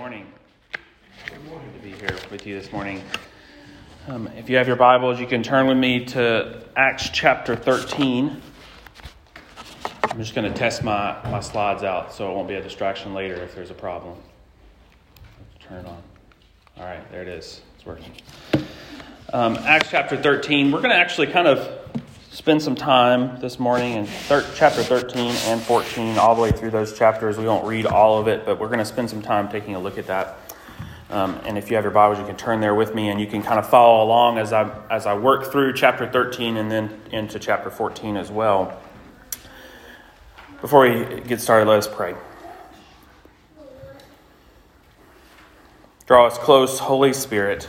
[0.00, 0.26] morning.
[1.26, 1.70] Good morning.
[1.74, 3.02] to be here with you this morning.
[4.08, 8.40] Um, if you have your Bibles, you can turn with me to Acts chapter 13.
[10.04, 13.12] I'm just going to test my, my slides out so it won't be a distraction
[13.12, 14.16] later if there's a problem.
[15.60, 16.02] Turn it on.
[16.78, 17.60] All right, there it is.
[17.76, 18.12] It's working.
[19.34, 20.72] Um, Acts chapter 13.
[20.72, 21.99] We're going to actually kind of
[22.40, 26.70] spend some time this morning in thir- chapter 13 and 14, all the way through
[26.70, 27.36] those chapters.
[27.36, 29.78] We won't read all of it, but we're going to spend some time taking a
[29.78, 30.38] look at that.
[31.10, 33.26] Um, and if you have your Bibles, you can turn there with me, and you
[33.26, 36.98] can kind of follow along as I as I work through chapter 13 and then
[37.12, 38.80] into chapter 14 as well.
[40.62, 42.14] Before we get started, let us pray.
[46.06, 47.68] Draw us close, Holy Spirit,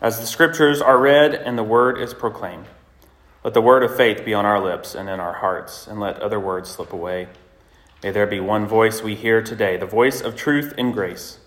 [0.00, 2.64] as the Scriptures are read and the Word is proclaimed.
[3.48, 6.20] Let the word of faith be on our lips and in our hearts, and let
[6.20, 7.28] other words slip away.
[8.02, 11.38] May there be one voice we hear today, the voice of truth and grace.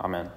[0.00, 0.30] Amen.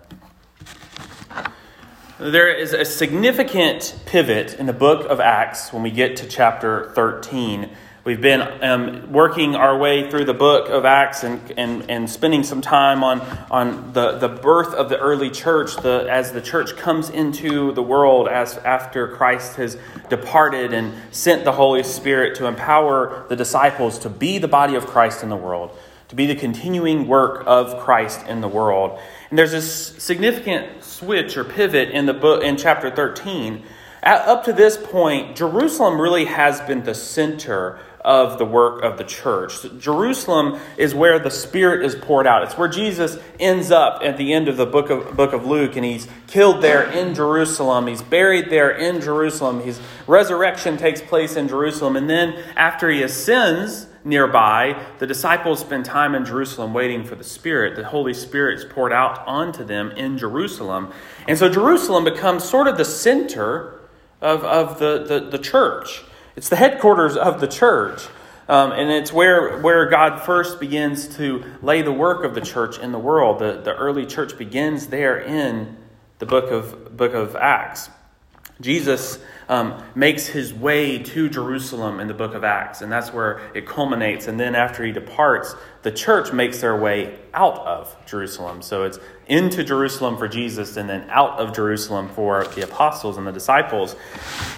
[2.17, 6.91] There is a significant pivot in the book of Acts when we get to chapter
[6.95, 7.69] 13
[8.05, 12.43] We've been um, working our way through the book of Acts and, and, and spending
[12.43, 16.75] some time on, on the, the birth of the early church the, as the church
[16.75, 19.77] comes into the world as after Christ has
[20.09, 24.85] departed and sent the Holy Spirit to empower the disciples to be the body of
[24.85, 25.71] Christ in the world,
[26.09, 28.99] to be the continuing work of Christ in the world.
[29.29, 33.63] And there's this significant switch or pivot in the book in chapter 13.
[34.03, 38.97] At, up to this point, Jerusalem really has been the center of the work of
[38.97, 39.65] the church.
[39.79, 42.43] Jerusalem is where the Spirit is poured out.
[42.43, 45.75] It's where Jesus ends up at the end of the book of, book of Luke,
[45.75, 47.87] and he's killed there in Jerusalem.
[47.87, 49.61] He's buried there in Jerusalem.
[49.61, 51.95] His resurrection takes place in Jerusalem.
[51.95, 57.23] And then after he ascends nearby, the disciples spend time in Jerusalem waiting for the
[57.23, 57.77] Spirit.
[57.77, 60.91] The Holy Spirit is poured out onto them in Jerusalem.
[61.25, 63.79] And so Jerusalem becomes sort of the center
[64.19, 66.03] of, of the, the, the church.
[66.35, 68.07] It's the headquarters of the church.
[68.49, 72.77] Um, and it's where, where God first begins to lay the work of the church
[72.77, 73.39] in the world.
[73.39, 75.77] The, the early church begins there in
[76.19, 77.89] the book of, book of Acts.
[78.61, 79.19] Jesus
[79.49, 83.67] um, makes his way to Jerusalem in the book of Acts, and that's where it
[83.67, 84.27] culminates.
[84.27, 88.61] And then after he departs, the church makes their way out of Jerusalem.
[88.61, 93.25] So it's into Jerusalem for Jesus and then out of Jerusalem for the apostles and
[93.25, 93.95] the disciples.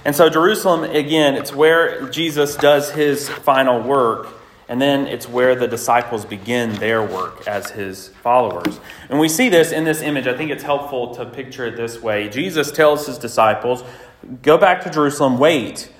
[0.04, 4.28] And so, Jerusalem, again, it's where Jesus does his final work.
[4.68, 8.80] And then it's where the disciples begin their work as his followers.
[9.10, 10.28] And we see this in this image.
[10.28, 12.30] I think it's helpful to picture it this way.
[12.30, 13.84] Jesus tells his disciples,
[14.42, 15.92] Go back to Jerusalem, wait.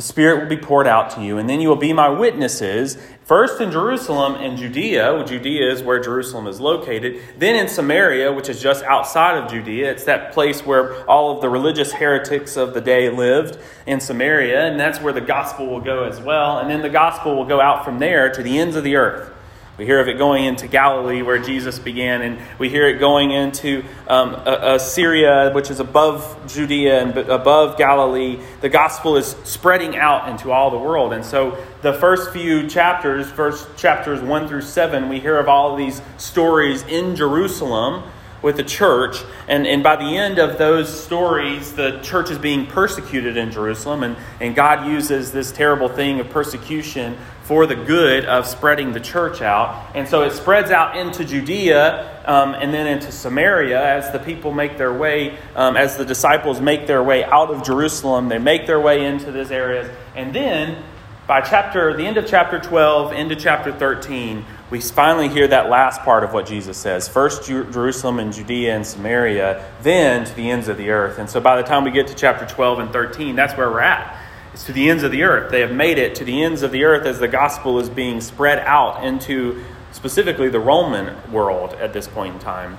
[0.00, 2.96] The Spirit will be poured out to you, and then you will be my witnesses,
[3.22, 5.22] first in Jerusalem and Judea.
[5.26, 7.20] Judea is where Jerusalem is located.
[7.36, 9.90] Then in Samaria, which is just outside of Judea.
[9.90, 14.68] It's that place where all of the religious heretics of the day lived in Samaria,
[14.68, 16.60] and that's where the gospel will go as well.
[16.60, 19.30] And then the gospel will go out from there to the ends of the earth.
[19.80, 23.30] We hear of it going into Galilee, where Jesus began, and we hear it going
[23.30, 28.40] into um, Syria, which is above Judea and above Galilee.
[28.60, 31.14] The gospel is spreading out into all the world.
[31.14, 35.72] And so, the first few chapters, first chapters 1 through 7, we hear of all
[35.72, 38.02] of these stories in Jerusalem
[38.42, 39.16] with the church.
[39.48, 44.02] And, and by the end of those stories, the church is being persecuted in Jerusalem.
[44.02, 47.16] And, and God uses this terrible thing of persecution
[47.50, 49.90] for the good of spreading the church out.
[49.96, 54.52] And so it spreads out into Judea um, and then into Samaria as the people
[54.52, 58.28] make their way, um, as the disciples make their way out of Jerusalem.
[58.28, 59.90] They make their way into these areas.
[60.14, 60.80] And then
[61.26, 66.02] by chapter, the end of chapter 12 into chapter 13, we finally hear that last
[66.02, 67.08] part of what Jesus says.
[67.08, 71.18] First Jerusalem and Judea and Samaria, then to the ends of the earth.
[71.18, 73.80] And so by the time we get to chapter 12 and 13, that's where we're
[73.80, 74.29] at.
[74.52, 75.50] It's to the ends of the earth.
[75.50, 78.20] They have made it to the ends of the earth as the gospel is being
[78.20, 82.78] spread out into specifically the Roman world at this point in time.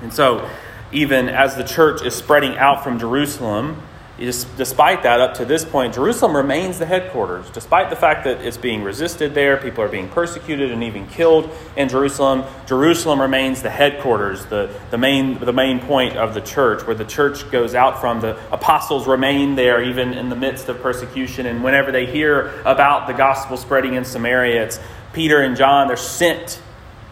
[0.00, 0.48] And so,
[0.92, 3.82] even as the church is spreading out from Jerusalem,
[4.22, 7.50] despite that, up to this point, Jerusalem remains the headquarters.
[7.50, 11.50] Despite the fact that it's being resisted there, people are being persecuted and even killed
[11.76, 16.86] in Jerusalem, Jerusalem remains the headquarters, the, the, main, the main point of the church,
[16.86, 18.20] where the church goes out from.
[18.20, 21.46] The apostles remain there even in the midst of persecution.
[21.46, 24.80] And whenever they hear about the gospel spreading in Samaria, it's
[25.12, 26.60] Peter and John, they're sent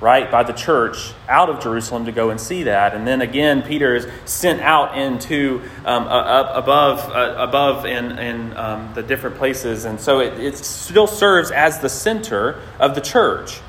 [0.01, 2.95] right, by the church out of Jerusalem to go and see that.
[2.95, 8.93] And then again, Peter is sent out into um, above, uh, above in, in um,
[8.95, 9.85] the different places.
[9.85, 13.61] And so it, it still serves as the center of the church.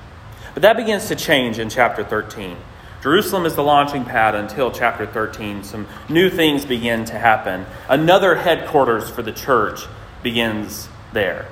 [0.54, 2.58] But that begins to change in chapter 13.
[3.02, 5.64] Jerusalem is the launching pad until chapter 13.
[5.64, 7.66] Some new things begin to happen.
[7.90, 9.82] Another headquarters for the church
[10.22, 11.48] begins there.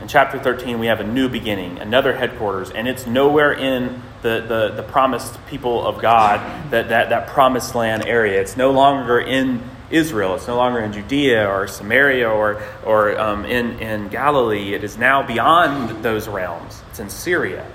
[0.00, 4.44] In chapter 13, we have a new beginning, another headquarters, and it's nowhere in the,
[4.46, 6.40] the, the promised people of God,
[6.70, 8.40] that, that, that promised land area.
[8.40, 10.36] It's no longer in Israel.
[10.36, 14.74] It's no longer in Judea or Samaria or, or um, in, in Galilee.
[14.74, 16.80] It is now beyond those realms.
[16.90, 17.66] It's in Syria.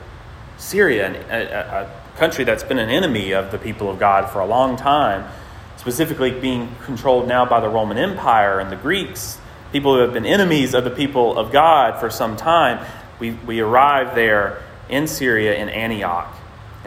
[0.57, 4.45] Syria, a, a country that's been an enemy of the people of God for a
[4.45, 5.29] long time,
[5.77, 9.38] specifically being controlled now by the Roman Empire and the Greeks,
[9.71, 12.85] people who have been enemies of the people of God for some time.
[13.19, 16.37] We, we arrive there in Syria in Antioch.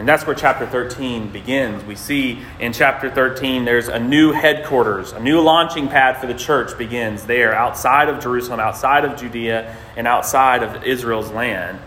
[0.01, 1.85] And that's where chapter 13 begins.
[1.85, 6.33] We see in chapter 13 there's a new headquarters, a new launching pad for the
[6.33, 11.79] church begins there outside of Jerusalem, outside of Judea, and outside of Israel's land.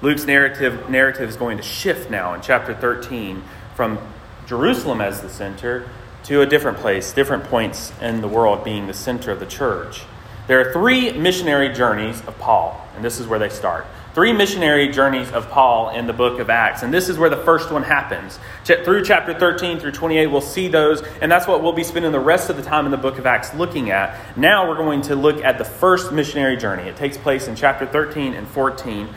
[0.00, 3.42] Luke's narrative, narrative is going to shift now in chapter 13
[3.74, 3.98] from
[4.46, 5.90] Jerusalem as the center
[6.24, 10.04] to a different place, different points in the world being the center of the church.
[10.46, 13.86] There are three missionary journeys of Paul, and this is where they start
[14.18, 16.82] three missionary journeys of Paul in the book of Acts.
[16.82, 18.40] And this is where the first one happens.
[18.64, 22.18] Through chapter 13 through 28, we'll see those, and that's what we'll be spending the
[22.18, 24.36] rest of the time in the book of Acts looking at.
[24.36, 26.82] Now we're going to look at the first missionary journey.
[26.82, 29.08] It takes place in chapter 13 and 14.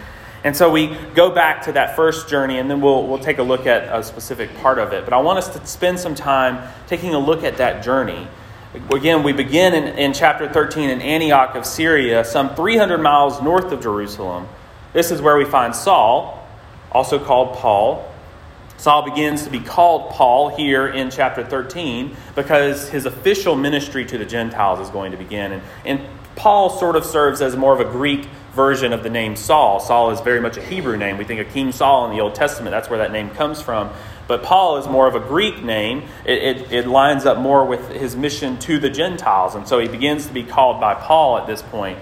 [0.43, 3.43] And so we go back to that first journey, and then we'll, we'll take a
[3.43, 5.03] look at a specific part of it.
[5.03, 8.27] But I want us to spend some time taking a look at that journey.
[8.91, 13.71] Again, we begin in, in chapter 13 in Antioch of Syria, some 300 miles north
[13.71, 14.47] of Jerusalem.
[14.93, 16.47] This is where we find Saul,
[16.91, 18.07] also called Paul.
[18.77, 24.17] Saul begins to be called Paul here in chapter 13 because his official ministry to
[24.17, 25.51] the Gentiles is going to begin.
[25.51, 26.01] And, and
[26.35, 29.79] Paul sort of serves as more of a Greek version of the name Saul.
[29.79, 31.17] Saul is very much a Hebrew name.
[31.17, 33.91] We think of King Saul in the Old Testament, that's where that name comes from.
[34.27, 36.03] But Paul is more of a Greek name.
[36.25, 39.55] It, it, it, lines up more with his mission to the Gentiles.
[39.55, 41.99] And so he begins to be called by Paul at this point.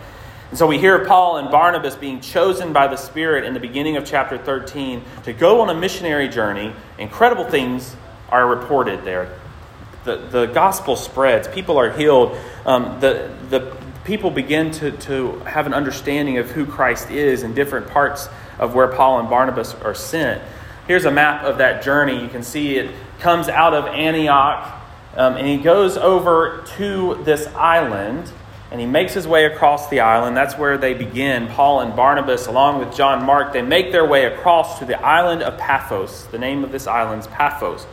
[0.49, 3.97] And so we hear Paul and Barnabas being chosen by the Spirit in the beginning
[3.97, 6.73] of chapter 13 to go on a missionary journey.
[6.97, 7.95] Incredible things
[8.29, 9.31] are reported there.
[10.05, 12.35] The, the gospel spreads, people are healed,
[12.65, 17.53] um, the, the people begin to, to have an understanding of who Christ is in
[17.53, 20.41] different parts of where Paul and Barnabas are sent.
[20.87, 22.19] Here's a map of that journey.
[22.19, 24.81] You can see it comes out of Antioch
[25.15, 28.31] um, and he goes over to this island
[28.71, 30.37] and he makes his way across the island.
[30.37, 31.47] That's where they begin.
[31.47, 35.41] Paul and Barnabas, along with John Mark, they make their way across to the island
[35.41, 36.25] of Paphos.
[36.27, 37.87] The name of this island is Paphos.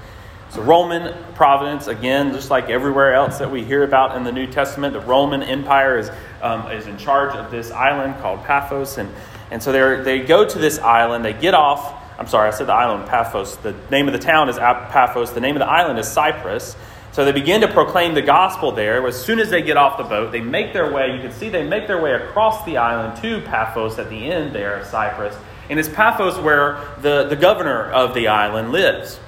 [0.49, 4.33] It's a Roman province, again, just like everywhere else that we hear about in the
[4.33, 4.93] New Testament.
[4.93, 6.11] The Roman Empire is,
[6.43, 8.99] um, is in charge of this island called Paphos.
[8.99, 9.11] And,
[9.51, 12.03] and so they go to this island, they get off.
[12.19, 13.57] I'm sorry, I said the island Paphos.
[13.57, 16.77] The name of the town is Paphos, the name of the island is Cyprus.
[17.17, 19.07] So they begin to proclaim the gospel there.
[19.07, 21.49] As soon as they get off the boat, they make their way, you can see
[21.49, 25.35] they make their way across the island to Paphos at the end there of Cyprus.
[25.71, 29.19] And it's Paphos where the, the governor of the island lives.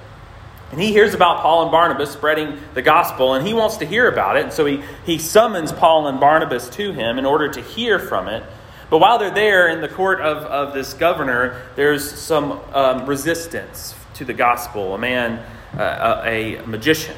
[0.71, 4.07] And he hears about Paul and Barnabas spreading the gospel, and he wants to hear
[4.07, 4.43] about it.
[4.43, 8.29] And so he, he summons Paul and Barnabas to him in order to hear from
[8.29, 8.43] it.
[8.91, 13.95] But while they're there in the court of, of this governor, there's some um, resistance
[14.13, 14.95] to the gospel.
[14.95, 15.39] A man,
[15.73, 17.17] uh, a, a magician,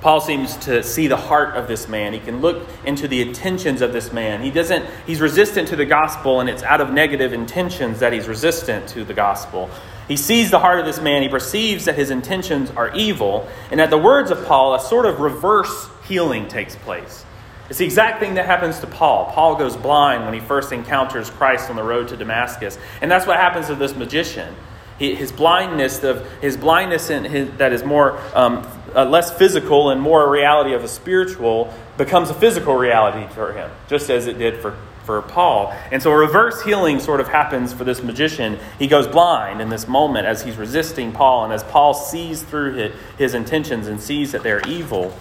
[0.00, 2.12] Paul seems to see the heart of this man.
[2.12, 4.42] He can look into the intentions of this man.
[4.42, 8.28] He doesn't he's resistant to the gospel and it's out of negative intentions that he's
[8.28, 9.68] resistant to the gospel.
[10.08, 11.22] He sees the heart of this man.
[11.22, 15.04] He perceives that his intentions are evil, and at the words of Paul, a sort
[15.04, 17.26] of reverse healing takes place.
[17.68, 19.26] It's the exact thing that happens to Paul.
[19.26, 23.26] Paul goes blind when he first encounters Christ on the road to Damascus, and that's
[23.26, 24.54] what happens to this magician.
[24.98, 30.00] His blindness of his blindness in his, that is more um, uh, less physical and
[30.00, 34.38] more a reality of a spiritual becomes a physical reality for him, just as it
[34.38, 35.74] did for, for Paul.
[35.92, 38.58] And so a reverse healing sort of happens for this magician.
[38.78, 42.74] He goes blind in this moment as he's resisting Paul, and as Paul sees through
[42.74, 45.14] his, his intentions and sees that they're evil.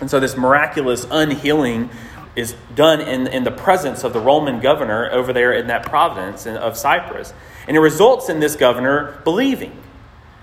[0.00, 1.90] And so this miraculous unhealing
[2.34, 6.46] is done in, in the presence of the Roman governor over there in that province
[6.46, 7.32] of Cyprus.
[7.66, 9.78] And it results in this governor believing.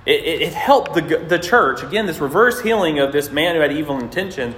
[0.06, 1.84] It, it, it, helped the, the church.
[1.84, 4.56] Again, this reverse healing of this man who had evil intentions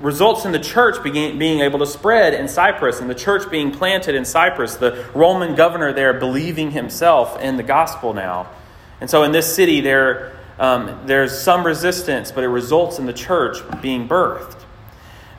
[0.00, 3.70] results in the church being, being able to spread in Cyprus and the church being
[3.70, 8.48] planted in Cyprus, the Roman governor there believing himself in the gospel now.
[9.00, 13.12] And so in this city, there, um, there's some resistance, but it results in the
[13.12, 14.63] church being birthed.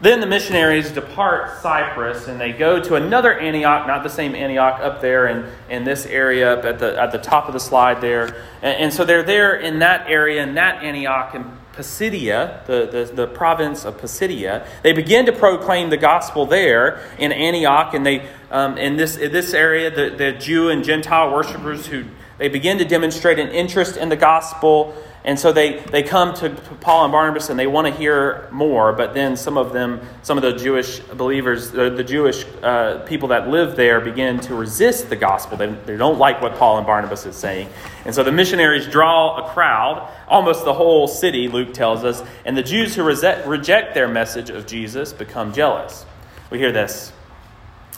[0.02, 4.80] Then the missionaries depart Cyprus and they go to another Antioch, not the same Antioch
[4.82, 8.02] up there in, in this area up at the, at the top of the slide
[8.02, 8.26] there.
[8.62, 13.14] And, and so they're there in that area, in that Antioch in Pisidia, the, the,
[13.14, 14.66] the province of Pisidia.
[14.82, 19.34] They begin to proclaim the gospel there in Antioch, and they um, in this in
[19.34, 22.06] this area, the, the Jew and Gentile worshippers who
[22.38, 26.52] they begin to demonstrate an interest in the gospel and so they, they come to
[26.82, 30.38] Paul and Barnabas and they want to hear more, but then some of them, some
[30.38, 35.10] of the Jewish believers, the, the Jewish uh, people that live there begin to resist
[35.10, 35.58] the gospel.
[35.58, 37.70] They, they don't like what Paul and Barnabas is saying.
[38.06, 42.56] And so the missionaries draw a crowd, almost the whole city, Luke tells us, and
[42.56, 46.06] the Jews who reject their message of Jesus become jealous.
[46.52, 47.12] We hear this.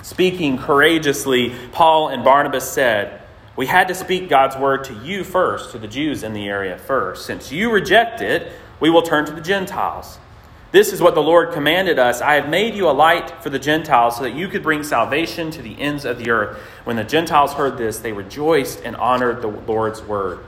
[0.02, 3.22] Speaking courageously, Paul and Barnabas said,
[3.58, 6.78] we had to speak God's word to you first, to the Jews in the area
[6.78, 7.26] first.
[7.26, 10.20] Since you reject it, we will turn to the Gentiles.
[10.72, 13.60] This is what the Lord commanded us I have made you a light for the
[13.60, 16.58] Gentiles so that you could bring salvation to the ends of the earth.
[16.84, 20.40] When the Gentiles heard this, they rejoiced and honored the Lord's word.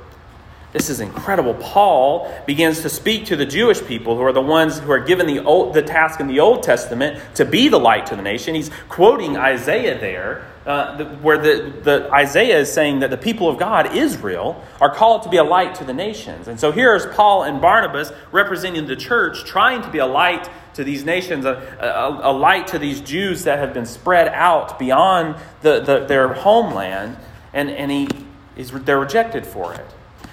[0.72, 1.56] This is incredible.
[1.56, 5.26] Paul begins to speak to the Jewish people who are the ones who are given
[5.26, 8.54] the, old, the task in the Old Testament to be the light to the nation.
[8.54, 13.50] He's quoting Isaiah there, uh, the, where the, the Isaiah is saying that the people
[13.50, 16.48] of God, Israel, are called to be a light to the nations.
[16.48, 20.50] And so here is Paul and Barnabas representing the church, trying to be a light
[20.74, 24.78] to these nations, a, a, a light to these Jews that have been spread out
[24.78, 27.18] beyond the, the, their homeland,
[27.54, 28.08] and, and he,
[28.56, 29.86] is, they're rejected for it.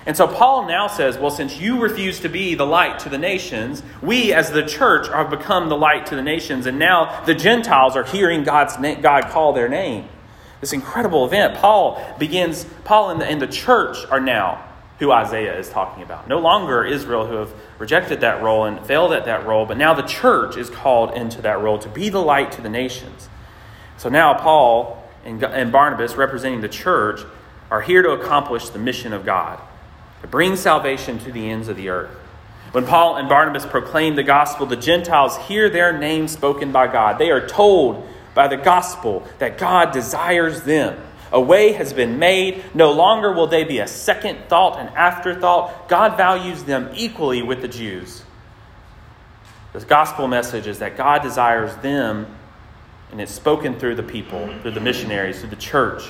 [0.06, 3.18] And so Paul now says, well, since you refuse to be the light to the
[3.18, 6.66] nations, we as the church have become the light to the nations.
[6.66, 10.08] And now the Gentiles are hearing God's na- God call their name.
[10.60, 11.56] This incredible event.
[11.56, 14.64] Paul begins, Paul and the, and the church are now
[14.98, 16.26] who Isaiah is talking about.
[16.26, 19.92] No longer Israel who have rejected that role and failed at that role, but now
[19.92, 23.28] the church is called into that role to be the light to the nations.
[23.98, 27.20] So now Paul and, and Barnabas, representing the church,
[27.70, 29.60] are here to accomplish the mission of God
[30.22, 32.10] to bring salvation to the ends of the earth.
[32.72, 37.18] When Paul and Barnabas proclaim the gospel, the Gentiles hear their name spoken by God.
[37.18, 41.00] They are told by the gospel that God desires them.
[41.32, 42.62] A way has been made.
[42.74, 45.88] No longer will they be a second thought, an afterthought.
[45.88, 48.22] God values them equally with the Jews.
[49.72, 52.26] The gospel message is that God desires them,
[53.10, 56.04] and it's spoken through the people, through the missionaries, through the church.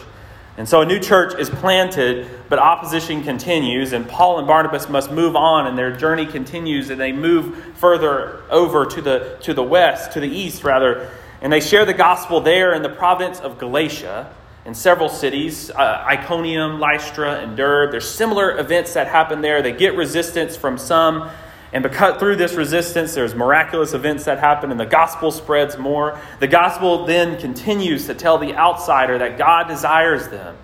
[0.56, 5.12] And so a new church is planted, but opposition continues, and Paul and Barnabas must
[5.12, 9.62] move on, and their journey continues, and they move further over to the, to the
[9.62, 11.08] west, to the east, rather,
[11.40, 14.32] and they share the gospel there in the province of Galatia,
[14.64, 17.92] in several cities uh, Iconium, Lystra, and Derbe.
[17.92, 19.62] There's similar events that happen there.
[19.62, 21.30] They get resistance from some,
[21.72, 26.18] and because through this resistance, there's miraculous events that happen, and the gospel spreads more.
[26.40, 30.56] The gospel then continues to tell the outsider that God desires them.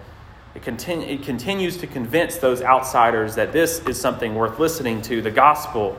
[0.55, 5.23] It, continu- it continues to convince those outsiders that this is something worth listening to.
[5.23, 5.97] The gospel.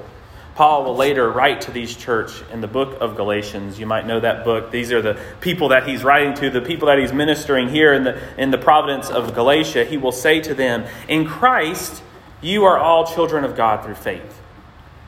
[0.55, 3.79] Paul will later write to these church in the book of Galatians.
[3.79, 4.69] You might know that book.
[4.69, 8.03] These are the people that he's writing to, the people that he's ministering here in
[8.03, 9.85] the, in the province of Galatia.
[9.85, 12.03] He will say to them, In Christ,
[12.41, 14.41] you are all children of God through faith.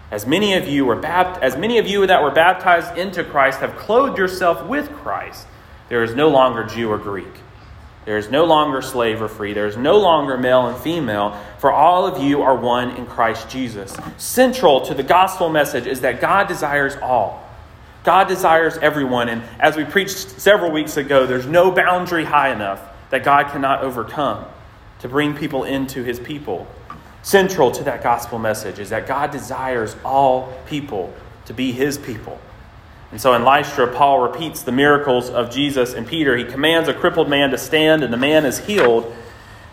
[0.10, 3.60] As many of you were bapt- as many of you that were baptized into Christ
[3.60, 5.46] have clothed yourself with Christ.
[5.90, 7.42] There is no longer Jew or Greek.
[8.06, 9.54] There is no longer slave or free.
[9.54, 13.50] There is no longer male and female, for all of you are one in Christ
[13.50, 13.96] Jesus.
[14.18, 17.44] Central to the gospel message is that God desires all.
[18.04, 19.30] God desires everyone.
[19.30, 23.82] And as we preached several weeks ago, there's no boundary high enough that God cannot
[23.82, 24.46] overcome
[25.00, 26.68] to bring people into his people
[27.26, 31.12] central to that gospel message is that God desires all people
[31.46, 32.40] to be his people.
[33.16, 36.36] And so in Lystra, Paul repeats the miracles of Jesus and Peter.
[36.36, 39.16] He commands a crippled man to stand, and the man is healed.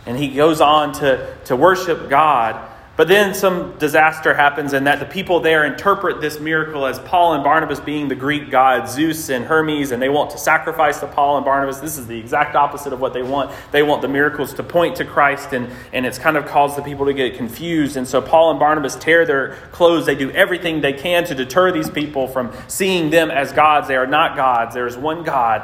[0.06, 2.54] And he goes on to, to worship God
[2.94, 7.32] but then some disaster happens, and that the people there interpret this miracle as Paul
[7.32, 11.06] and Barnabas being the Greek gods, Zeus and Hermes, and they want to sacrifice to
[11.06, 11.80] Paul and Barnabas.
[11.80, 13.50] This is the exact opposite of what they want.
[13.70, 16.82] They want the miracles to point to Christ, and, and it's kind of caused the
[16.82, 17.96] people to get confused.
[17.96, 20.04] And so Paul and Barnabas tear their clothes.
[20.04, 23.88] They do everything they can to deter these people from seeing them as gods.
[23.88, 25.62] They are not gods, there is one God,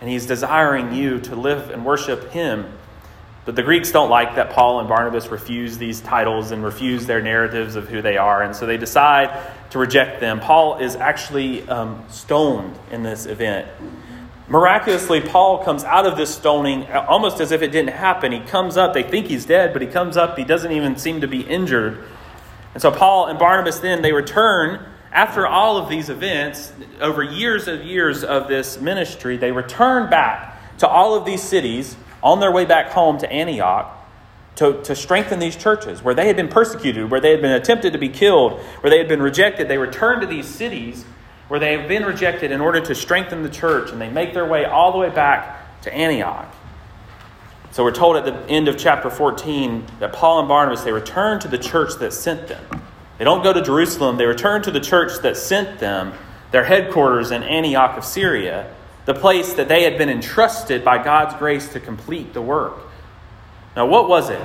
[0.00, 2.66] and He's desiring you to live and worship Him.
[3.44, 7.20] But the Greeks don't like that Paul and Barnabas refuse these titles and refuse their
[7.20, 10.40] narratives of who they are, and so they decide to reject them.
[10.40, 13.68] Paul is actually um, stoned in this event.
[14.48, 18.32] Miraculously, Paul comes out of this stoning almost as if it didn't happen.
[18.32, 21.20] He comes up, they think he's dead, but he comes up, he doesn't even seem
[21.20, 22.04] to be injured.
[22.72, 24.84] And so Paul and Barnabas then, they return
[25.14, 30.76] after all of these events, over years of years of this ministry, they return back
[30.78, 34.00] to all of these cities on their way back home to Antioch
[34.56, 37.92] to, to strengthen these churches where they had been persecuted, where they had been attempted
[37.92, 39.68] to be killed, where they had been rejected.
[39.68, 41.04] They returned to these cities
[41.48, 44.46] where they have been rejected in order to strengthen the church, and they make their
[44.46, 46.52] way all the way back to Antioch.
[47.72, 51.40] So we're told at the end of chapter 14 that Paul and Barnabas they return
[51.40, 52.82] to the church that sent them.
[53.18, 56.14] They don't go to Jerusalem, they return to the church that sent them,
[56.52, 58.72] their headquarters in Antioch of Syria,
[59.04, 62.74] the place that they had been entrusted by God's grace to complete the work.
[63.76, 64.42] Now, what was it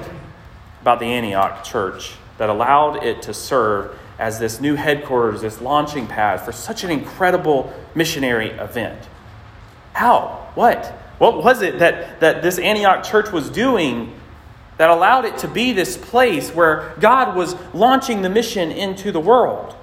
[0.81, 6.07] about the Antioch church that allowed it to serve as this new headquarters, this launching
[6.07, 9.07] pad for such an incredible missionary event?
[9.93, 10.49] How?
[10.55, 10.85] What?
[11.19, 14.13] What was it that, that this Antioch church was doing
[14.77, 19.19] that allowed it to be this place where God was launching the mission into the
[19.19, 19.75] world?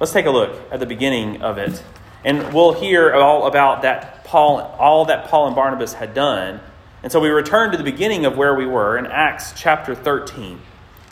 [0.00, 1.82] Let's take a look at the beginning of it.
[2.24, 6.60] And we'll hear all about that Paul, all that Paul and Barnabas had done.
[7.02, 10.60] And so we return to the beginning of where we were in Acts chapter 13.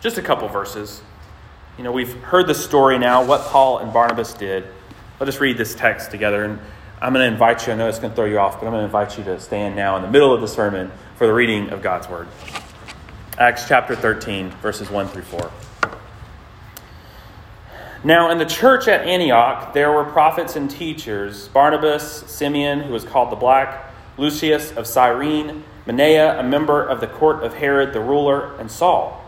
[0.01, 1.01] Just a couple verses.
[1.79, 4.65] You know, we've heard the story now, what Paul and Barnabas did.
[5.21, 6.45] Let us read this text together.
[6.45, 6.59] And
[7.01, 8.73] I'm going to invite you, I know it's going to throw you off, but I'm
[8.73, 11.33] going to invite you to stand now in the middle of the sermon for the
[11.33, 12.27] reading of God's Word.
[13.39, 15.51] Acts chapter 13, verses 1 through 4.
[18.07, 23.03] Now, in the church at Antioch, there were prophets and teachers Barnabas, Simeon, who was
[23.03, 27.99] called the Black, Lucius of Cyrene, Manaen, a member of the court of Herod the
[27.99, 29.21] ruler, and Saul.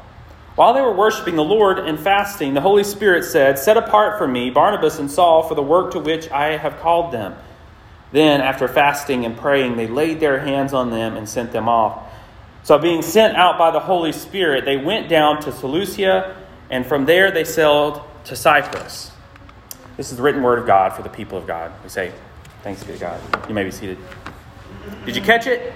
[0.54, 4.28] While they were worshiping the Lord and fasting, the Holy Spirit said, Set apart for
[4.28, 7.34] me Barnabas and Saul for the work to which I have called them.
[8.12, 12.00] Then, after fasting and praying, they laid their hands on them and sent them off.
[12.62, 16.36] So, being sent out by the Holy Spirit, they went down to Seleucia,
[16.70, 19.10] and from there they sailed to Cyprus.
[19.96, 21.72] This is the written word of God for the people of God.
[21.82, 22.12] We say,
[22.62, 23.20] Thanks be to God.
[23.48, 23.98] You may be seated.
[25.06, 25.72] Did you catch it?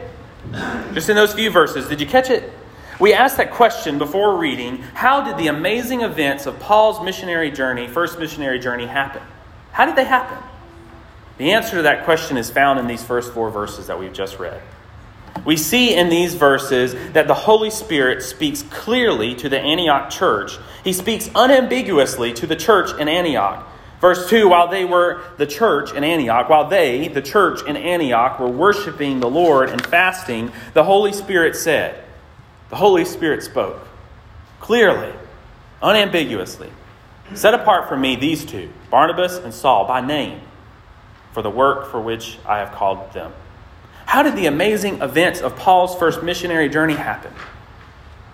[0.92, 2.52] Just in those few verses, did you catch it?
[3.00, 7.88] We asked that question before reading how did the amazing events of Paul's missionary journey,
[7.88, 9.22] first missionary journey, happen?
[9.70, 10.38] How did they happen?
[11.38, 14.38] The answer to that question is found in these first four verses that we've just
[14.38, 14.60] read.
[15.44, 20.58] We see in these verses that the Holy Spirit speaks clearly to the Antioch church.
[20.84, 23.66] He speaks unambiguously to the church in Antioch.
[24.00, 28.38] Verse 2 While they were the church in Antioch, while they, the church in Antioch,
[28.38, 32.04] were worshiping the Lord and fasting, the Holy Spirit said,
[32.70, 33.88] The Holy Spirit spoke
[34.60, 35.12] clearly,
[35.82, 36.70] unambiguously,
[37.34, 40.40] Set apart for me these two, Barnabas and Saul, by name,
[41.32, 43.32] for the work for which I have called them.
[44.12, 47.32] How did the amazing events of Paul's first missionary journey happen?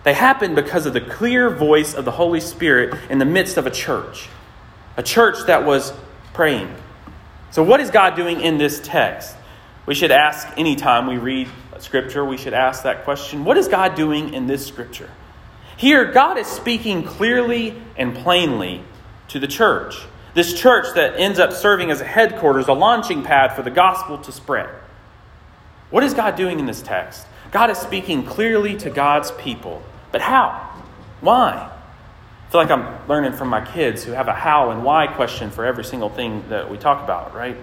[0.02, 3.64] They happened because of the clear voice of the Holy Spirit in the midst of
[3.64, 4.28] a church
[4.96, 5.92] a church that was
[6.34, 6.74] praying.
[7.52, 9.36] So, what is God doing in this text?
[9.86, 11.46] We should ask anytime we read
[11.78, 15.08] Scripture, we should ask that question What is God doing in this Scripture?
[15.76, 18.82] Here, God is speaking clearly and plainly
[19.28, 19.96] to the church.
[20.34, 24.18] This church that ends up serving as a headquarters, a launching pad for the gospel
[24.18, 24.70] to spread.
[25.90, 27.26] What is God doing in this text?
[27.50, 29.82] God is speaking clearly to God's people.
[30.12, 30.82] But how?
[31.20, 31.70] Why?
[32.48, 35.50] I feel like I'm learning from my kids who have a how and why question
[35.50, 37.56] for every single thing that we talk about, right?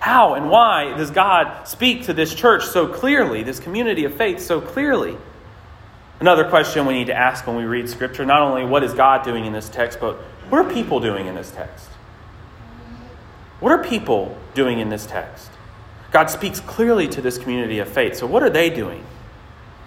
[0.00, 4.40] How and why does God speak to this church so clearly, this community of faith
[4.40, 5.16] so clearly?
[6.18, 9.24] Another question we need to ask when we read Scripture not only what is God
[9.24, 10.16] doing in this text, but
[10.48, 11.88] what are people doing in this text?
[13.60, 15.51] What are people doing in this text?
[16.12, 18.16] God speaks clearly to this community of faith.
[18.16, 19.04] So, what are they doing?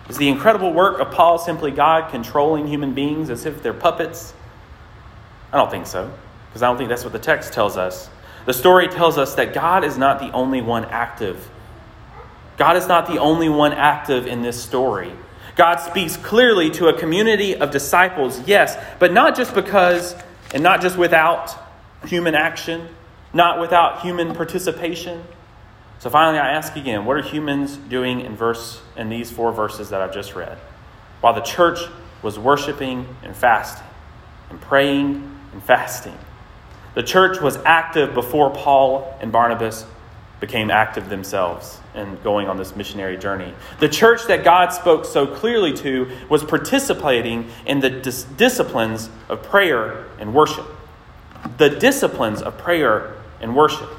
[0.09, 4.33] Is the incredible work of Paul simply God controlling human beings as if they're puppets?
[5.53, 6.11] I don't think so,
[6.49, 8.09] because I don't think that's what the text tells us.
[8.45, 11.49] The story tells us that God is not the only one active.
[12.57, 15.11] God is not the only one active in this story.
[15.55, 20.15] God speaks clearly to a community of disciples, yes, but not just because
[20.53, 21.55] and not just without
[22.05, 22.88] human action,
[23.33, 25.23] not without human participation.
[25.99, 29.89] So finally I ask again, what are humans doing in verse in these four verses
[29.89, 30.58] that I've just read?
[31.21, 31.79] While the church
[32.21, 33.88] was worshiping and fasting
[34.49, 36.17] and praying and fasting.
[36.95, 39.86] The church was active before Paul and Barnabas
[40.39, 43.53] became active themselves in going on this missionary journey.
[43.79, 49.43] The church that God spoke so clearly to was participating in the dis- disciplines of
[49.43, 50.65] prayer and worship.
[51.58, 53.89] The disciplines of prayer and worship.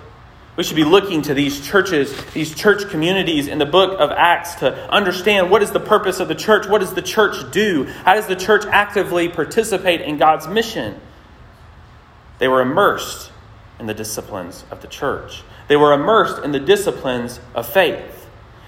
[0.57, 4.55] We should be looking to these churches, these church communities in the book of Acts
[4.57, 6.67] to understand what is the purpose of the church?
[6.67, 7.85] What does the church do?
[7.85, 10.99] How does the church actively participate in God's mission?
[12.39, 13.31] They were immersed
[13.79, 15.43] in the disciplines of the church.
[15.69, 18.27] They were immersed in the disciplines of faith.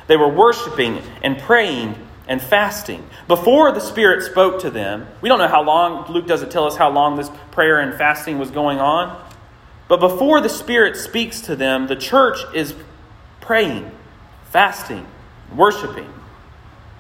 [0.09, 1.95] They were worshiping and praying
[2.27, 3.09] and fasting.
[3.27, 6.77] Before the Spirit spoke to them, we don't know how long, Luke doesn't tell us
[6.77, 9.25] how long this prayer and fasting was going on.
[9.89, 12.75] But before the Spirit speaks to them, the church is
[13.41, 13.91] praying,
[14.51, 15.07] fasting,
[15.55, 16.13] worshiping.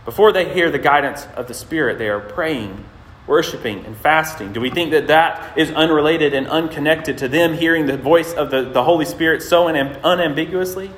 [0.06, 2.82] Before they hear the guidance of the Spirit, they are praying,
[3.26, 4.54] worshiping, and fasting.
[4.54, 8.50] Do we think that that is unrelated and unconnected to them hearing the voice of
[8.50, 10.90] the, the Holy Spirit so unambiguously?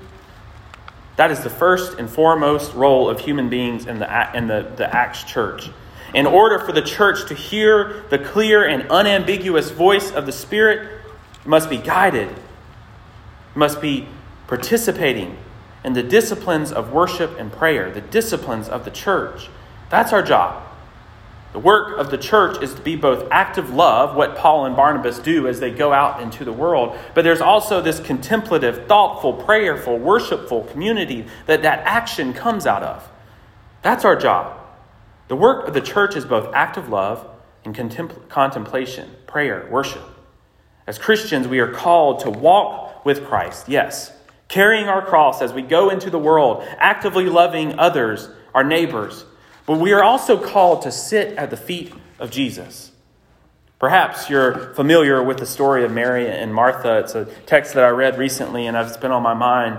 [1.16, 4.94] That is the first and foremost role of human beings in the, in the, the
[4.94, 5.68] Acts church.
[6.14, 10.99] In order for the church to hear the clear and unambiguous voice of the Spirit,
[11.44, 12.28] must be guided,
[13.54, 14.06] must be
[14.46, 15.36] participating
[15.84, 19.48] in the disciplines of worship and prayer, the disciplines of the church.
[19.88, 20.66] That's our job.
[21.52, 25.18] The work of the church is to be both active love, what Paul and Barnabas
[25.18, 29.98] do as they go out into the world, but there's also this contemplative, thoughtful, prayerful,
[29.98, 33.08] worshipful community that that action comes out of.
[33.82, 34.56] That's our job.
[35.26, 37.26] The work of the church is both active love
[37.64, 40.02] and contempl- contemplation, prayer, worship.
[40.90, 44.10] As Christians, we are called to walk with Christ, yes,
[44.48, 49.24] carrying our cross as we go into the world, actively loving others, our neighbors.
[49.66, 52.90] But we are also called to sit at the feet of Jesus.
[53.78, 56.98] Perhaps you're familiar with the story of Mary and Martha.
[56.98, 59.78] It's a text that I read recently and it's been on my mind.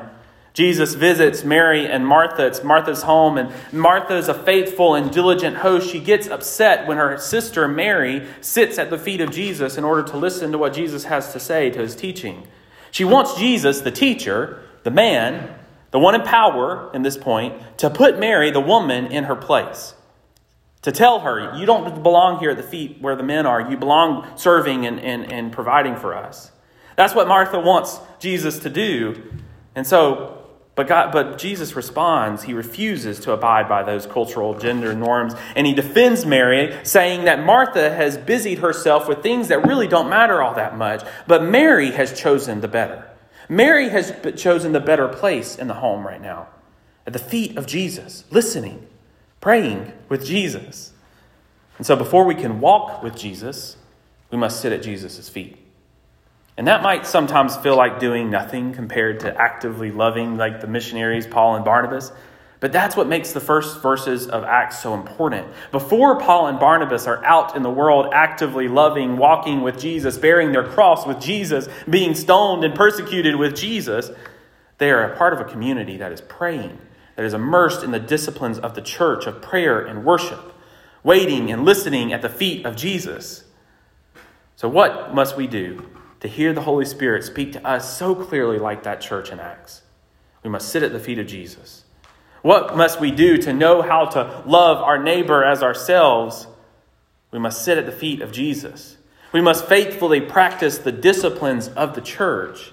[0.53, 2.45] Jesus visits Mary and Martha.
[2.45, 5.89] It's Martha's home, and Martha is a faithful and diligent host.
[5.89, 10.03] She gets upset when her sister Mary sits at the feet of Jesus in order
[10.03, 12.45] to listen to what Jesus has to say to his teaching.
[12.91, 15.55] She wants Jesus, the teacher, the man,
[15.91, 19.95] the one in power in this point, to put Mary, the woman, in her place.
[20.81, 23.61] To tell her, you don't belong here at the feet where the men are.
[23.69, 26.51] You belong serving and, and, and providing for us.
[26.97, 29.31] That's what Martha wants Jesus to do.
[29.75, 30.40] And so
[30.81, 35.67] but, God, but Jesus responds, he refuses to abide by those cultural gender norms, and
[35.67, 40.41] he defends Mary, saying that Martha has busied herself with things that really don't matter
[40.41, 43.07] all that much, but Mary has chosen the better.
[43.47, 46.47] Mary has chosen the better place in the home right now,
[47.05, 48.87] at the feet of Jesus, listening,
[49.39, 50.93] praying with Jesus.
[51.77, 53.77] And so before we can walk with Jesus,
[54.31, 55.60] we must sit at Jesus' feet.
[56.57, 61.25] And that might sometimes feel like doing nothing compared to actively loving, like the missionaries,
[61.25, 62.11] Paul and Barnabas.
[62.61, 65.47] But that's what makes the first verses of Acts so important.
[65.71, 70.51] Before Paul and Barnabas are out in the world actively loving, walking with Jesus, bearing
[70.51, 74.11] their cross with Jesus, being stoned and persecuted with Jesus,
[74.77, 76.77] they are a part of a community that is praying,
[77.15, 80.53] that is immersed in the disciplines of the church of prayer and worship,
[81.03, 83.43] waiting and listening at the feet of Jesus.
[84.55, 85.87] So, what must we do
[86.21, 89.81] to hear the Holy Spirit speak to us so clearly, like that church in Acts.
[90.43, 91.83] We must sit at the feet of Jesus.
[92.41, 96.47] What must we do to know how to love our neighbor as ourselves?
[97.31, 98.97] We must sit at the feet of Jesus.
[99.31, 102.71] We must faithfully practice the disciplines of the church.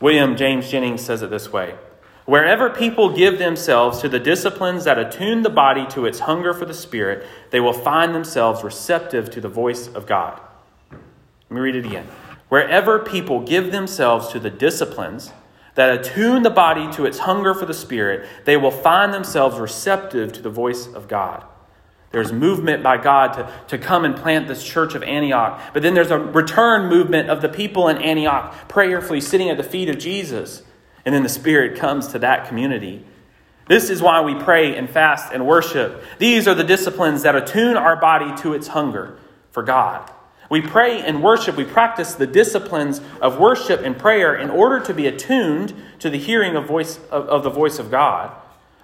[0.00, 1.74] William James Jennings says it this way
[2.24, 6.64] Wherever people give themselves to the disciplines that attune the body to its hunger for
[6.64, 10.40] the Spirit, they will find themselves receptive to the voice of God.
[10.90, 11.00] Let
[11.50, 12.06] me read it again.
[12.52, 15.32] Wherever people give themselves to the disciplines
[15.74, 20.34] that attune the body to its hunger for the Spirit, they will find themselves receptive
[20.34, 21.46] to the voice of God.
[22.10, 25.62] There's movement by God to, to come and plant this church of Antioch.
[25.72, 29.62] But then there's a return movement of the people in Antioch prayerfully sitting at the
[29.62, 30.62] feet of Jesus.
[31.06, 33.02] And then the Spirit comes to that community.
[33.66, 36.04] This is why we pray and fast and worship.
[36.18, 39.18] These are the disciplines that attune our body to its hunger
[39.52, 40.12] for God.
[40.52, 44.92] We pray and worship, we practice the disciplines of worship and prayer in order to
[44.92, 48.36] be attuned to the hearing of, voice, of, of the voice of God.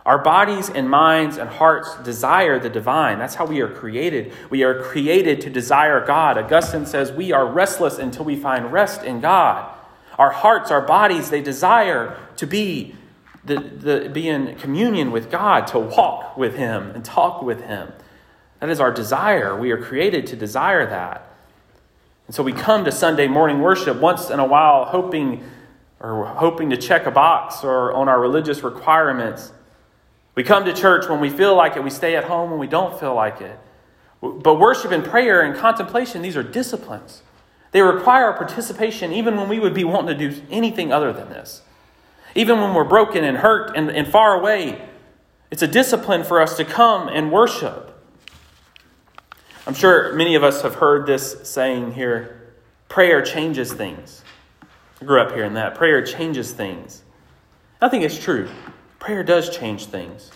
[0.07, 3.19] Our bodies and minds and hearts desire the divine.
[3.19, 4.33] That's how we are created.
[4.49, 6.39] We are created to desire God.
[6.39, 9.71] Augustine says we are restless until we find rest in God.
[10.17, 12.95] Our hearts, our bodies, they desire to be,
[13.45, 17.93] the, the, be in communion with God, to walk with Him and talk with Him.
[18.61, 19.55] That is our desire.
[19.55, 21.28] We are created to desire that.
[22.29, 25.43] And so we come to Sunday morning worship once in a while hoping
[25.99, 29.51] or hoping to check a box or on our religious requirements.
[30.35, 32.67] We come to church when we feel like it, we stay at home when we
[32.67, 33.59] don't feel like it.
[34.21, 37.23] But worship and prayer and contemplation, these are disciplines.
[37.73, 41.31] They require our participation even when we would be wanting to do anything other than
[41.31, 41.63] this.
[42.35, 44.87] Even when we're broken and hurt and, and far away,
[45.51, 47.98] it's a discipline for us to come and worship.
[49.69, 52.55] I'm sure many of us have heard this saying here
[52.89, 54.25] prayer changes things.
[54.99, 55.75] I grew up hearing that.
[55.75, 57.03] Prayer changes things.
[57.79, 58.49] I think it's true.
[58.99, 60.31] Prayer does change things.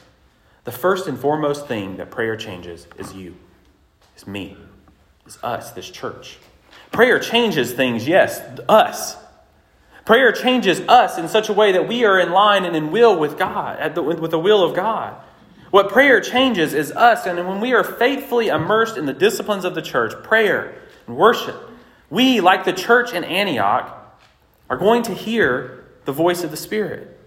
[0.64, 3.34] The first and foremost thing that prayer changes is you,
[4.14, 4.54] it's me,
[5.24, 6.36] it's us, this church.
[6.90, 9.16] Prayer changes things, yes, us.
[10.04, 13.18] Prayer changes us in such a way that we are in line and in will
[13.18, 15.16] with God, with the will of God.
[15.72, 19.74] What prayer changes is us, and when we are faithfully immersed in the disciplines of
[19.74, 21.56] the church, prayer and worship,
[22.10, 24.18] we, like the church in Antioch,
[24.68, 27.18] are going to hear the voice of the Spirit.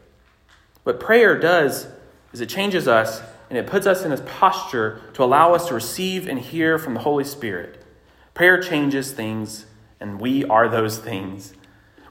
[0.84, 1.88] What prayer does
[2.34, 5.74] is it changes us and it puts us in a posture to allow us to
[5.74, 7.84] receive and hear from the Holy Spirit.
[8.36, 9.66] Prayer changes things,
[10.00, 11.56] and we are those things.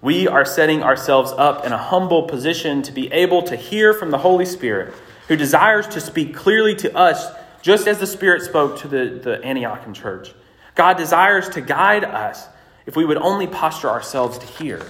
[0.01, 4.11] We are setting ourselves up in a humble position to be able to hear from
[4.11, 4.93] the Holy Spirit,
[5.29, 7.29] who desires to speak clearly to us,
[7.63, 10.33] just as the Spirit spoke to the, the Antiochian church.
[10.75, 12.47] God desires to guide us
[12.87, 14.83] if we would only posture ourselves to hear.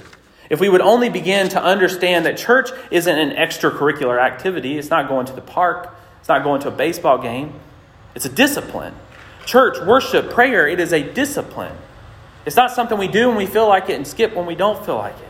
[0.51, 5.09] If we would only begin to understand that church isn't an extracurricular activity, it's not
[5.09, 7.53] going to the park, it's not going to a baseball game,
[8.15, 8.95] it's a discipline.
[9.47, 11.77] Church, worship, prayer, it is a discipline.
[12.47, 14.85] It's not something we do when we feel like it and skip when we don't
[14.85, 15.29] feel like it.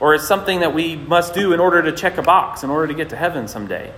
[0.00, 2.86] Or it's something that we must do in order to check a box, in order
[2.86, 3.92] to get to heaven someday.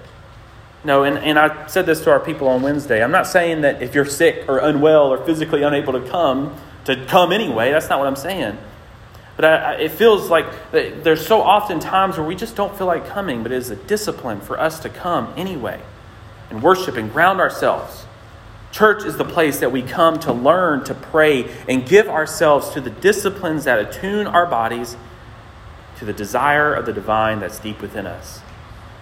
[0.83, 3.05] No, and, and I said this to our people on Wednesday.
[3.05, 7.05] I'm not saying that if you're sick or unwell or physically unable to come, to
[7.07, 7.71] come anyway.
[7.71, 8.57] That's not what I'm saying.
[9.37, 12.87] But I, I, it feels like there's so often times where we just don't feel
[12.87, 15.81] like coming, but it is a discipline for us to come anyway
[16.51, 18.05] and worship and ground ourselves.
[18.73, 22.81] Church is the place that we come to learn to pray and give ourselves to
[22.81, 24.97] the disciplines that attune our bodies
[26.01, 28.41] to the desire of the divine that's deep within us.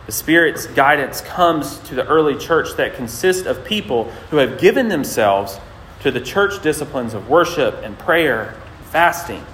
[0.07, 4.89] The Spirit's guidance comes to the early church that consists of people who have given
[4.89, 5.61] themselves
[6.01, 9.47] to the church disciplines of worship and prayer, and fasting.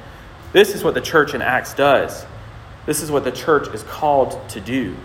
[0.55, 2.25] This is what the church in Acts does.
[2.87, 4.97] This is what the church is called to do.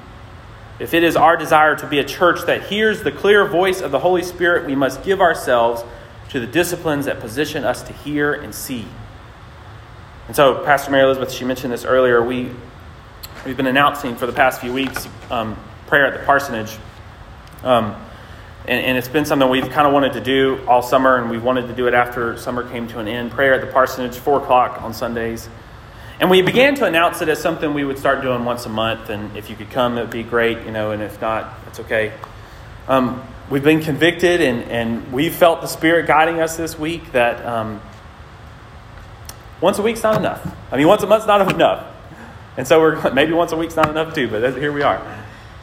[0.79, 3.91] If it is our desire to be a church that hears the clear voice of
[3.91, 5.83] the Holy Spirit, we must give ourselves
[6.29, 8.85] to the disciplines that position us to hear and see.
[10.29, 12.23] And so, Pastor Mary Elizabeth, she mentioned this earlier.
[12.23, 12.51] We,
[13.47, 16.77] we've been announcing for the past few weeks um, prayer at the parsonage.
[17.63, 17.95] Um,
[18.67, 21.39] and, and, it's been something we've kind of wanted to do all summer, and we
[21.39, 23.31] wanted to do it after summer came to an end.
[23.31, 25.49] Prayer at the parsonage, 4 o'clock on Sundays.
[26.19, 29.09] And we began to announce it as something we would start doing once a month.
[29.09, 31.79] And if you could come, it would be great, you know, and if not, it's
[31.79, 32.13] okay.
[32.87, 37.43] Um, we've been convicted, and, and we felt the Spirit guiding us this week that
[37.43, 37.81] um,
[39.61, 40.55] once a week's not enough.
[40.71, 41.85] I mean, once a month's not enough.
[42.57, 45.17] And so we're maybe once a week's not enough too, but here we are.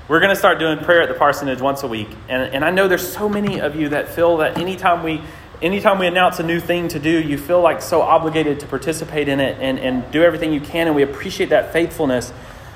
[0.08, 2.08] We're going to start doing prayer at the parsonage once a week.
[2.28, 5.20] And, and I know there's so many of you that feel that anytime we
[5.62, 9.28] anytime we announce a new thing to do, you feel like so obligated to participate
[9.28, 12.32] in it and, and do everything you can, and we appreciate that faithfulness.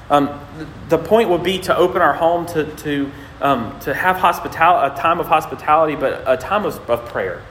[0.09, 0.41] Um,
[0.89, 4.95] the point would be to open our home to, to, um, to have hospital- a
[4.97, 7.43] time of hospitality, but a time of, of prayer.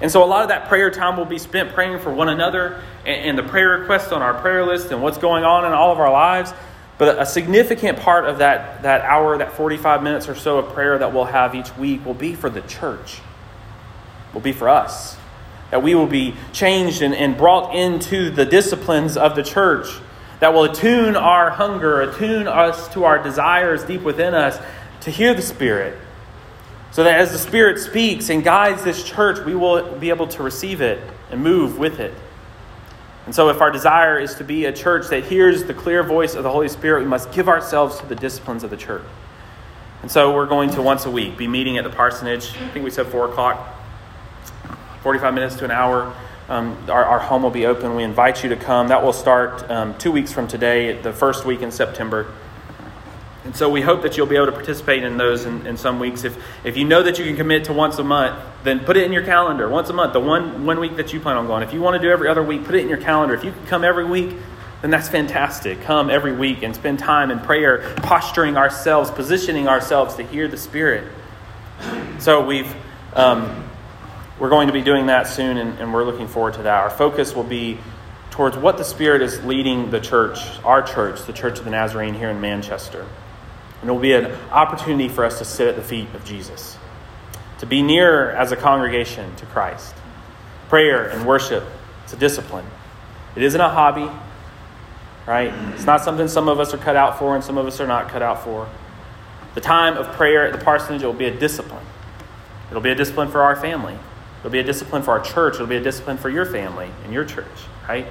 [0.00, 2.82] And so a lot of that prayer time will be spent praying for one another
[3.04, 5.92] and, and the prayer requests on our prayer list and what's going on in all
[5.92, 6.52] of our lives.
[6.98, 10.98] But a significant part of that, that hour, that 45 minutes or so of prayer
[10.98, 13.20] that we'll have each week will be for the church,
[14.34, 15.16] will be for us.
[15.70, 19.86] That we will be changed and, and brought into the disciplines of the church
[20.40, 24.58] that will attune our hunger, attune us to our desires deep within us
[25.02, 25.96] to hear the Spirit.
[26.92, 30.42] So that as the Spirit speaks and guides this church, we will be able to
[30.42, 31.00] receive it
[31.30, 32.12] and move with it.
[33.26, 36.34] And so, if our desire is to be a church that hears the clear voice
[36.34, 39.04] of the Holy Spirit, we must give ourselves to the disciplines of the church.
[40.02, 42.56] And so, we're going to once a week be meeting at the parsonage.
[42.56, 43.76] I think we said 4 o'clock,
[45.02, 46.12] 45 minutes to an hour.
[46.48, 47.94] Um, our, our, home will be open.
[47.94, 48.88] We invite you to come.
[48.88, 52.32] That will start um, two weeks from today, the first week in September.
[53.44, 55.98] And so we hope that you'll be able to participate in those in, in, some
[55.98, 56.24] weeks.
[56.24, 59.04] If, if you know that you can commit to once a month, then put it
[59.04, 61.62] in your calendar once a month, the one, one week that you plan on going.
[61.62, 63.34] If you want to do every other week, put it in your calendar.
[63.34, 64.36] If you can come every week,
[64.82, 65.80] then that's fantastic.
[65.82, 70.58] Come every week and spend time in prayer, posturing ourselves, positioning ourselves to hear the
[70.58, 71.10] Spirit.
[72.18, 72.74] So we've,
[73.14, 73.64] um,
[74.38, 76.82] we're going to be doing that soon, and, and we're looking forward to that.
[76.82, 77.78] Our focus will be
[78.30, 82.14] towards what the Spirit is leading the church, our church, the Church of the Nazarene
[82.14, 83.06] here in Manchester.
[83.80, 86.76] And it will be an opportunity for us to sit at the feet of Jesus,
[87.58, 89.94] to be near as a congregation to Christ.
[90.68, 91.64] Prayer and worship,
[92.04, 92.66] it's a discipline.
[93.36, 94.10] It isn't a hobby,
[95.26, 95.52] right?
[95.74, 97.86] It's not something some of us are cut out for and some of us are
[97.86, 98.68] not cut out for.
[99.54, 101.84] The time of prayer at the parsonage will be a discipline.
[102.70, 103.96] It'll be a discipline for our family.
[104.38, 105.54] It'll be a discipline for our church.
[105.54, 107.46] It'll be a discipline for your family and your church,
[107.88, 108.06] right?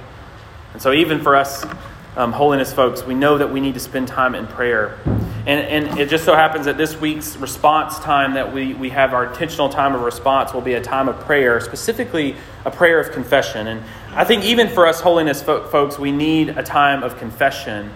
[0.73, 1.65] And so, even for us,
[2.15, 4.97] um, holiness folks, we know that we need to spend time in prayer.
[5.45, 9.13] And, and it just so happens that this week's response time that we, we have
[9.13, 13.11] our intentional time of response will be a time of prayer, specifically a prayer of
[13.11, 13.67] confession.
[13.67, 17.89] And I think even for us holiness fo- folks, we need a time of confession.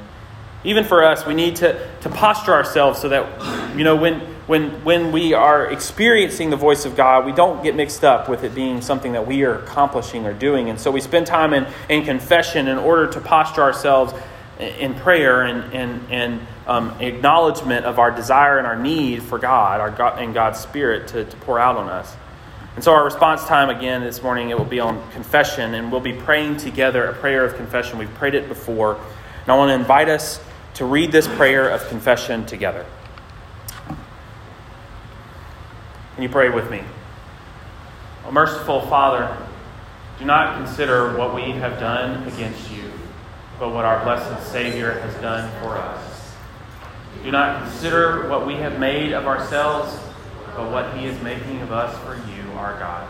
[0.64, 4.84] Even for us, we need to, to posture ourselves so that, you know, when, when,
[4.84, 8.54] when we are experiencing the voice of God, we don't get mixed up with it
[8.54, 10.70] being something that we are accomplishing or doing.
[10.70, 14.14] And so we spend time in, in confession in order to posture ourselves
[14.60, 19.80] in prayer and, and, and um, acknowledgement of our desire and our need for God,
[19.80, 22.14] our God and God's Spirit to, to pour out on us.
[22.76, 26.02] And so our response time again this morning it will be on confession, and we'll
[26.02, 28.00] be praying together a prayer of confession.
[28.00, 30.40] We've prayed it before, and I want to invite us
[30.76, 32.86] to read this prayer of confession together.
[36.16, 36.82] Can you pray with me?
[38.26, 39.38] O merciful Father,
[40.20, 42.84] do not consider what we have done against you
[43.60, 46.34] but what our blessed Savior has done for us.
[47.24, 49.98] Do not consider what we have made of ourselves,
[50.56, 53.10] but what He is making of us for you, our God.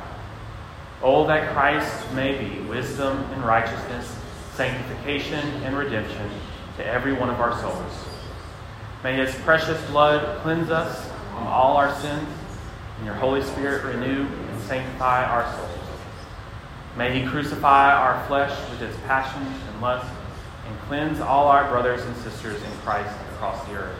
[1.02, 4.16] Oh, that Christ may be wisdom and righteousness,
[4.54, 6.30] sanctification and redemption
[6.78, 8.06] to every one of our souls.
[9.04, 12.30] May His precious blood cleanse us from all our sins,
[12.98, 15.80] and your Holy Spirit renew and sanctify our souls.
[16.98, 20.10] May He crucify our flesh with its passions and lusts
[20.68, 23.98] and cleanse all our brothers and sisters in Christ across the earth.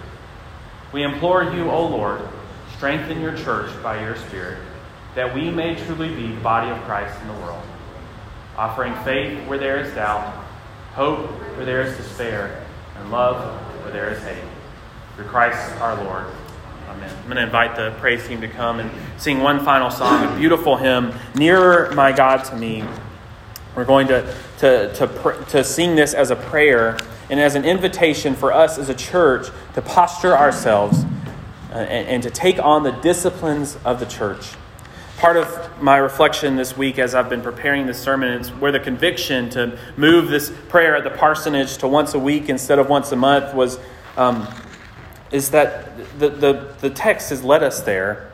[0.92, 2.22] We implore you, O Lord,
[2.76, 4.60] strengthen your church by your Spirit,
[5.16, 7.64] that we may truly be the body of Christ in the world,
[8.58, 10.46] offering faith where there is doubt,
[10.94, 12.64] hope where there is despair,
[12.98, 14.44] and love where there is hate.
[15.16, 16.26] Through Christ our Lord.
[16.90, 17.10] Amen.
[17.10, 20.38] I'm going to invite the praise team to come and sing one final song, a
[20.38, 22.84] beautiful hymn, Nearer My God to Me.
[23.76, 26.98] We're going to, to, to, to sing this as a prayer
[27.30, 31.06] and as an invitation for us as a church to posture ourselves
[31.72, 34.52] uh, and, and to take on the disciplines of the church.
[35.18, 38.80] Part of my reflection this week as I've been preparing this sermon is where the
[38.80, 43.12] conviction to move this prayer at the parsonage to once a week instead of once
[43.14, 43.80] a month was
[44.18, 44.48] um,
[45.34, 48.32] is that the, the, the text has led us there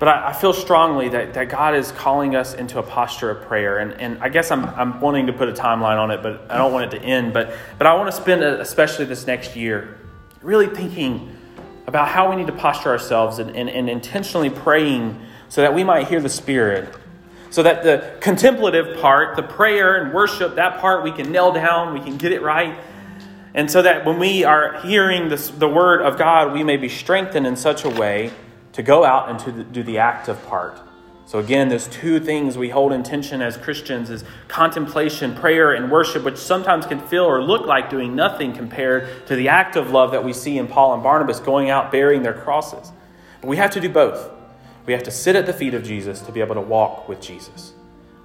[0.00, 3.42] but I, I, feel strongly that, that God is calling us into a posture of
[3.46, 3.78] prayer.
[3.78, 6.56] And, and I guess I'm, I'm wanting to put a timeline on it, but I
[6.56, 7.34] don't want it to end.
[7.34, 9.98] But, but I want to spend, a, especially this next year,
[10.40, 11.36] really thinking
[11.86, 15.84] about how we need to posture ourselves and, and, and intentionally praying so that we
[15.84, 16.94] might hear the Spirit.
[17.50, 21.92] So that the contemplative part, the prayer and worship, that part we can nail down,
[21.92, 22.78] we can get it right.
[23.54, 26.88] And so that when we are hearing this, the word of God, we may be
[26.88, 28.30] strengthened in such a way
[28.72, 30.80] to go out and to do the active part.
[31.26, 35.90] So again, there's two things we hold in tension as Christians is contemplation, prayer, and
[35.90, 39.92] worship, which sometimes can feel or look like doing nothing compared to the act of
[39.92, 42.90] love that we see in Paul and Barnabas going out bearing their crosses.
[43.40, 44.28] But we have to do both.
[44.86, 47.20] We have to sit at the feet of Jesus to be able to walk with
[47.20, 47.74] Jesus.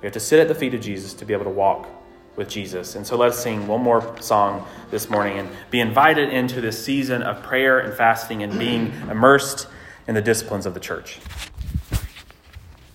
[0.01, 1.88] We have to sit at the feet of Jesus to be able to walk
[2.36, 2.95] with Jesus.
[2.95, 7.24] And so let's sing one more song this morning and be invited into this season
[7.24, 9.67] of prayer and fasting and being immersed
[10.08, 11.19] in the disciplines of the church.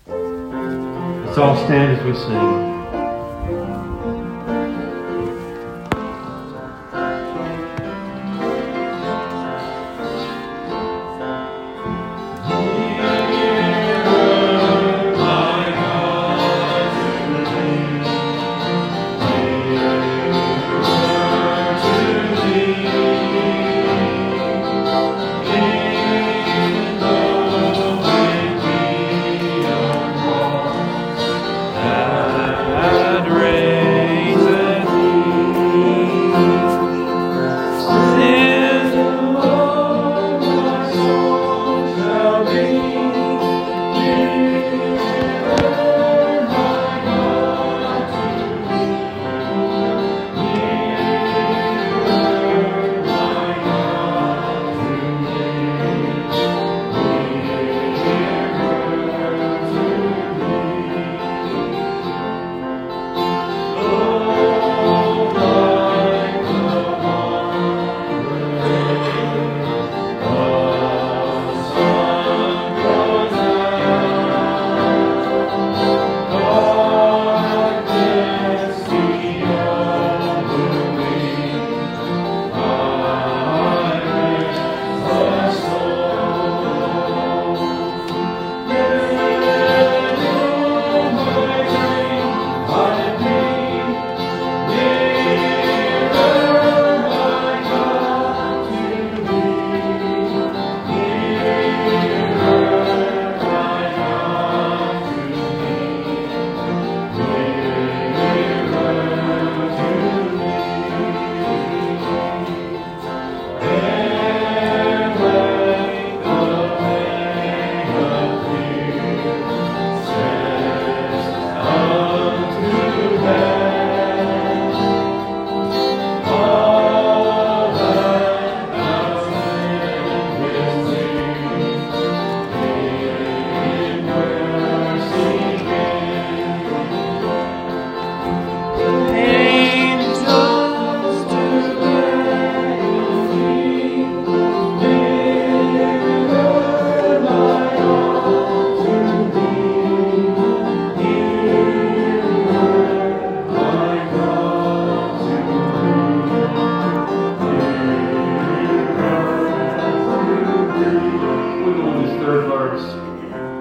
[0.07, 2.80] Let's all stand as we sing.